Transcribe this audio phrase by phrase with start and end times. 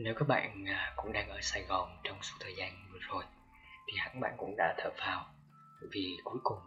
[0.00, 3.24] Nếu các bạn à, cũng đang ở Sài Gòn trong suốt thời gian vừa rồi
[3.86, 5.26] thì hẳn bạn cũng đã thở phào
[5.92, 6.58] vì cuối cùng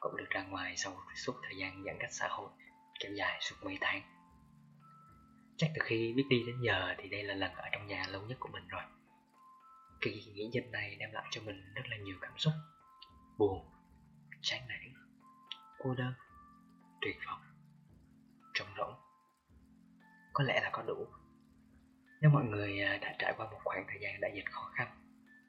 [0.00, 2.50] cũng được ra ngoài sau suốt thời gian giãn cách xã hội
[3.00, 4.02] kéo dài suốt mấy tháng.
[5.56, 8.22] Chắc từ khi biết đi đến giờ thì đây là lần ở trong nhà lâu
[8.22, 8.82] nhất của mình rồi.
[10.00, 12.52] Kỳ nghỉ dịch này đem lại cho mình rất là nhiều cảm xúc
[13.38, 13.70] buồn,
[14.42, 14.94] chán nản,
[15.78, 16.12] cô đơn,
[17.00, 17.40] tuyệt vọng,
[18.54, 18.94] trống rỗng.
[20.32, 21.06] Có lẽ là có đủ
[22.20, 24.88] nếu mọi người à, đã trải qua một khoảng thời gian đại dịch khó khăn,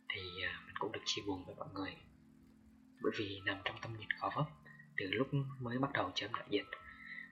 [0.10, 1.96] thì à, mình cũng được chia buồn với mọi người.
[3.02, 4.46] Bởi vì nằm trong tâm dịch khó vấp,
[4.98, 5.28] từ lúc
[5.60, 6.66] mới bắt đầu chấm đại dịch,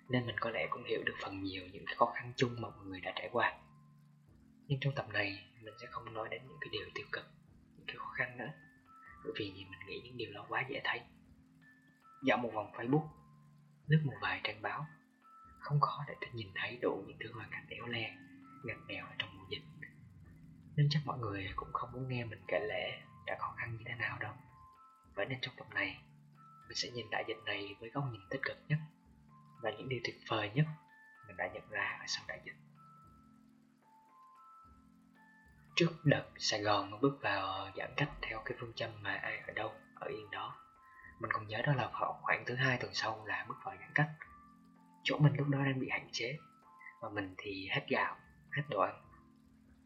[0.10, 2.70] nên mình có lẽ cũng hiểu được phần nhiều những cái khó khăn chung mà
[2.70, 3.58] mọi người đã trải qua.
[4.68, 7.26] Nhưng trong tập này, mình sẽ không nói đến những cái điều tiêu cực,
[7.78, 8.50] những cái khó khăn nữa,
[9.24, 11.02] bởi vì mình nghĩ những điều đó quá dễ thấy.
[12.24, 13.08] Dạo một vòng facebook,
[13.88, 14.88] lướt một vài trang báo,
[15.60, 18.16] không khó để tôi nhìn thấy đủ những thứ hoàn cảnh éo le
[18.64, 19.64] ngặt nghèo trong mùa dịch.
[20.76, 23.84] Nên chắc mọi người cũng không muốn nghe mình kể lễ đã khó khăn như
[23.88, 24.34] thế nào đâu.
[25.16, 26.02] Vậy nên trong tập này,
[26.68, 28.78] mình sẽ nhìn đại dịch này với góc nhìn tích cực nhất
[29.62, 30.66] và những điều tuyệt vời nhất
[31.28, 32.56] mình đã nhận ra ở sau đại dịch.
[35.76, 39.54] Trước đợt Sài Gòn bước vào giãn cách theo cái phương châm mà ai ở
[39.54, 40.56] đâu ở yên đó,
[41.20, 43.92] mình còn nhớ đó là vào khoảng thứ hai tuần sau là bước vào giãn
[43.96, 44.10] cách.
[45.04, 46.38] Chỗ mình lúc đó đang bị hạn chế
[47.02, 48.18] và mình thì hết gạo
[48.58, 49.08] hết đồ ăn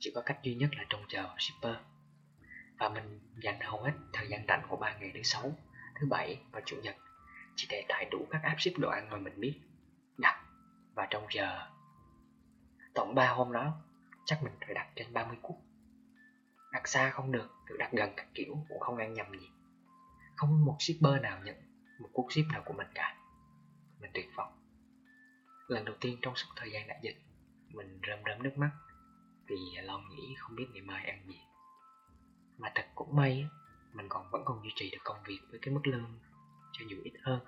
[0.02, 1.76] chỉ có cách duy nhất là trông chờ shipper.
[2.80, 5.54] Và mình dành hầu hết thời gian rảnh của ba ngày thứ sáu,
[6.00, 6.96] thứ bảy và chủ nhật
[7.56, 9.62] chỉ để tải đủ các app ship đồ ăn mà mình biết,
[10.18, 10.44] đặt
[10.94, 11.68] và trông chờ.
[12.94, 13.82] Tổng ba hôm đó,
[14.26, 15.58] chắc mình phải đặt trên 30 cuốc.
[16.72, 19.50] Đặt xa không được tự đặt gần các kiểu cũng không ăn nhầm gì.
[20.36, 21.56] Không một shipper nào nhận
[22.00, 23.18] một cuốc ship nào của mình cả.
[24.00, 24.58] Mình tuyệt vọng.
[25.68, 27.18] Lần đầu tiên trong suốt thời gian đại dịch
[27.74, 28.72] mình rơm rớm nước mắt.
[29.48, 31.40] Vì lo nghĩ không biết ngày mai ăn gì.
[32.58, 33.46] Mà thật cũng may
[33.94, 36.20] mình còn vẫn còn duy trì được công việc với cái mức lương
[36.72, 37.40] cho dù ít hơn,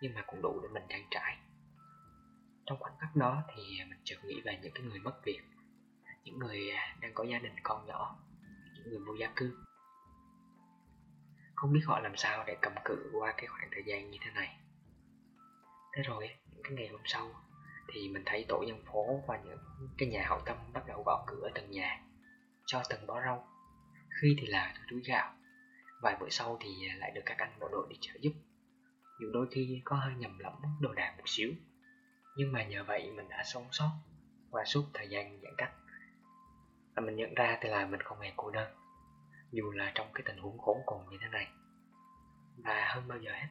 [0.00, 1.38] nhưng mà cũng đủ để mình trang trải.
[2.66, 5.40] Trong khoảnh khắc đó thì mình chợt nghĩ về những cái người mất việc,
[6.24, 6.70] những người
[7.00, 8.18] đang có gia đình con nhỏ,
[8.74, 9.64] những người vô gia cư.
[11.54, 14.30] Không biết họ làm sao để cầm cự qua cái khoảng thời gian như thế
[14.30, 14.60] này.
[15.96, 17.30] Thế rồi, những cái ngày hôm sau
[17.92, 19.58] thì mình thấy tổ dân phố và những
[19.98, 22.00] cái nhà hậu tâm bắt đầu gõ cửa từng nhà,
[22.66, 23.48] cho từng bó rau.
[24.22, 25.34] Khi thì là túi gạo.
[26.02, 28.32] Vài bữa sau thì lại được các anh bộ đội đi trợ giúp.
[29.20, 31.52] Dù đôi khi có hơi nhầm lẫn đồ đạc một xíu,
[32.36, 33.90] nhưng mà nhờ vậy mình đã sống sót
[34.50, 35.72] qua suốt thời gian giãn cách.
[36.96, 38.74] Và mình nhận ra thì là mình không hề cô đơn,
[39.52, 41.46] dù là trong cái tình huống khốn cùng như thế này.
[42.64, 43.48] Và hơn bao giờ hết,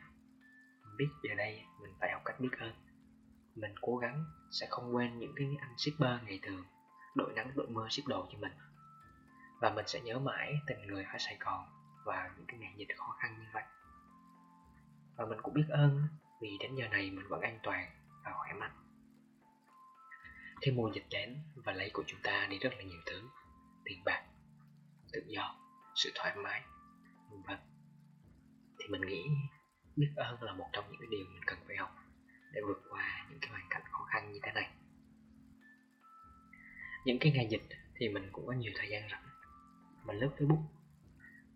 [0.83, 2.86] mình biết giờ đây mình phải học cách biết ơn
[3.57, 6.65] mình cố gắng sẽ không quên những cái anh shipper ngày thường,
[7.15, 8.51] đội nắng, đội mưa, ship đồ cho mình.
[9.61, 11.67] Và mình sẽ nhớ mãi tình người ở Sài Gòn
[12.05, 13.63] và những cái ngày dịch khó khăn như vậy.
[15.15, 16.07] Và mình cũng biết ơn
[16.41, 17.89] vì đến giờ này mình vẫn an toàn
[18.23, 18.71] và khỏe mạnh.
[20.61, 23.21] Khi mùa dịch đến và lấy của chúng ta đi rất là nhiều thứ,
[23.85, 24.25] tiền bạc,
[25.13, 25.55] tự do,
[25.95, 26.63] sự thoải mái,
[27.29, 27.57] vân vân.
[28.79, 29.23] Thì mình nghĩ
[29.95, 31.95] biết ơn là một trong những cái điều mình cần phải học.
[37.07, 37.63] Những cái ngày dịch
[37.95, 39.23] thì mình cũng có nhiều thời gian rảnh.
[40.05, 40.63] Mình lướt facebook.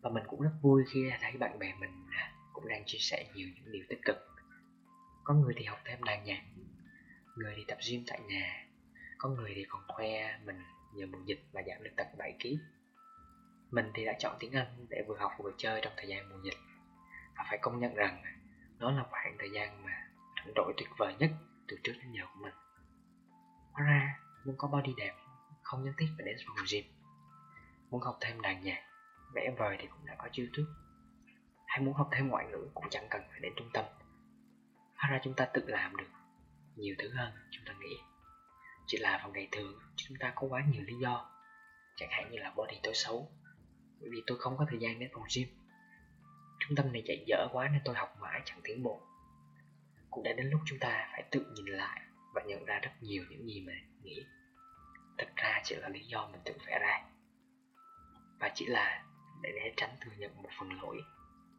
[0.02, 2.06] Và mình cũng rất vui khi thấy bạn bè mình
[2.54, 4.16] cũng đang chia sẻ nhiều những điều tích cực.
[5.24, 6.42] Có người thì học thêm đàn nhạc,
[7.36, 8.66] người thì tập gym tại nhà,
[9.18, 10.62] có người thì còn khoe mình
[10.96, 12.50] nhờ mùa dịch mà giảm được tận 7 kg
[13.72, 16.40] mình thì đã chọn tiếng Anh để vừa học vừa chơi trong thời gian mùa
[16.44, 16.58] dịch.
[17.38, 18.24] Và phải công nhận rằng
[18.80, 19.92] nó là khoảng thời gian mà
[20.36, 21.32] rảnh rỗi tuyệt vời nhất
[21.68, 22.54] từ trước đến giờ của mình.
[23.72, 25.14] Hóa ra muốn có body đẹp
[25.72, 26.86] không nhất thiết phải đến phòng gym.
[27.90, 28.84] Muốn học thêm đàn nhạc,
[29.36, 30.72] vẽ vời thì cũng đã có youtube
[31.68, 33.85] hay muốn học thêm ngoại ngữ cũng chẳng cần phải đến trung tâm.
[34.96, 36.08] Hóa ra chúng ta tự làm được
[36.76, 37.97] nhiều thứ hơn chúng ta nghĩ.
[38.88, 41.32] Chỉ là vào ngày thường chúng ta có quá nhiều lý do.
[41.96, 43.32] Chẳng hạn như là body tôi xấu,
[44.00, 45.47] bởi vì tôi không có thời gian đến phòng gym.
[46.59, 49.02] Trung tâm này dạy dở quá nên tôi học mãi chẳng tiến bộ.
[50.09, 52.02] Cũng đã đến lúc chúng ta phải tự nhìn lại
[52.34, 53.73] và nhận ra rất nhiều những gì mà
[54.03, 54.26] nghĩ
[55.22, 57.02] thật ra chỉ là lý do mình tự vẽ ra.
[58.40, 59.03] Và chỉ là
[59.41, 61.02] để né tránh thừa nhận một phần lỗi,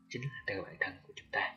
[0.08, 1.54] chính là từ bản thân của chúng ta.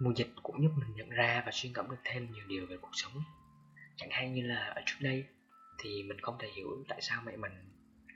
[0.00, 2.76] Mùa dịch cũng giúp mình nhận ra và suy ngẫm được thêm nhiều điều về
[2.76, 3.12] cuộc sống.
[3.96, 5.26] Chẳng hạn như là ở trước đây
[5.78, 7.52] thì mình không thể hiểu tại sao mẹ mình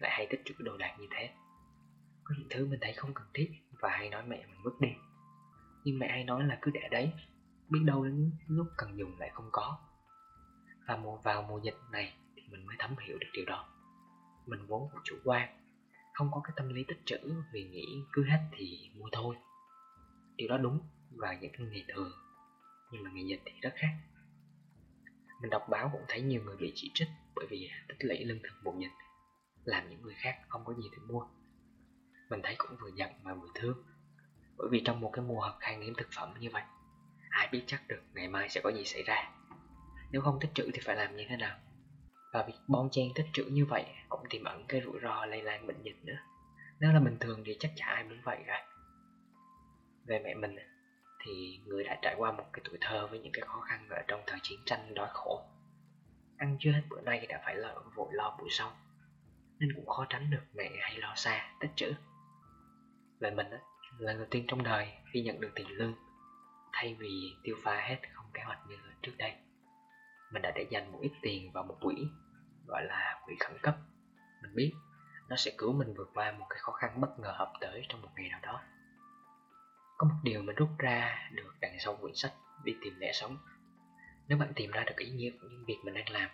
[0.01, 1.31] lại hay tích trữ đồ đạc như thế.
[2.25, 3.51] Có những thứ mình thấy không cần thiết
[3.81, 4.89] và hay nói mẹ mình vứt đi.
[5.85, 7.13] Nhưng mẹ hay nói là cứ để đấy,
[7.69, 9.79] biết đâu đến lúc cần dùng lại không có.
[10.89, 12.15] Và mùa vào mùa dịch này
[12.51, 13.69] mình mới thấm hiểu được điều đó.
[14.47, 15.49] Mình vốn cũng chủ quan,
[16.15, 17.19] không có cái tâm lý tích trữ
[17.53, 19.37] vì nghĩ cứ hết thì mua thôi.
[20.37, 20.81] Điều đó đúng
[21.11, 22.13] vào những ngày thường,
[22.93, 23.97] nhưng mà ngày dịch thì rất khác.
[25.43, 28.43] Mình đọc báo cũng thấy nhiều người bị chỉ trích bởi vì tích lũy lương
[28.43, 28.93] thực mùa dịch,
[29.65, 31.27] làm những người khác không có gì để mua.
[32.31, 33.85] Mình thấy cũng vừa giận mà vừa thương,
[34.59, 36.63] bởi vì trong một cái mùa hợp khan hiếm thực phẩm như vậy,
[37.31, 39.33] ai biết chắc được ngày mai sẽ có gì xảy ra.
[40.11, 41.59] Nếu không tích trữ thì phải làm như thế nào?
[42.33, 45.43] Và việc bon chen tích trữ như vậy cũng tiềm ẩn cái rủi ro lây
[45.43, 46.19] lan bệnh dịch nữa.
[46.81, 48.59] Nếu là bình thường thì chắc chả ai muốn vậy rồi.
[50.07, 50.57] Về mẹ mình
[51.25, 54.03] thì người đã trải qua một cái tuổi thơ với những cái khó khăn ở
[54.09, 55.43] trong thời chiến tranh đói khổ.
[56.37, 58.73] Ăn chưa hết bữa nay đã phải lỡ vội lo buổi sau,
[59.59, 61.93] nên cũng khó tránh được mẹ hay lo xa, tích trữ.
[63.21, 63.47] Về mình
[63.99, 65.95] lần đầu tiên trong đời khi nhận được tiền lương,
[66.73, 69.35] thay vì tiêu pha hết không kế hoạch như trước đây
[70.33, 71.95] mình đã để dành một ít tiền vào một quỹ,
[72.67, 73.77] gọi là quỹ khẩn cấp.
[74.43, 74.73] Mình biết
[75.29, 78.03] nó sẽ cứu mình vượt qua một cái khó khăn bất ngờ ập tới trong
[78.03, 78.63] một ngày nào đó.
[79.99, 82.33] Có một điều mình rút ra được đằng sau quyển sách
[82.65, 83.37] đi tìm lẽ sống.
[84.29, 86.31] Nếu bạn tìm ra được ý nghĩa của những việc mình đang làm,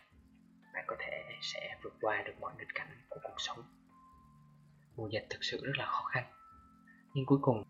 [0.75, 3.63] bạn có thể sẽ vượt qua được mọi nghịch cảnh của cuộc sống.
[4.97, 6.25] Mùa dịch thực sự rất là khó khăn,
[7.15, 7.65] nhưng cuối cùng